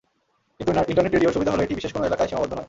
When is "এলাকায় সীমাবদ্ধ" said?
2.09-2.51